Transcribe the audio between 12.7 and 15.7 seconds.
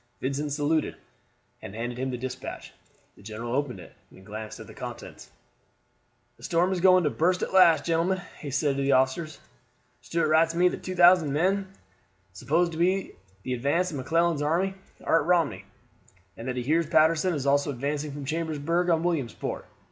to be the advance of McClellan's army, are at Romney,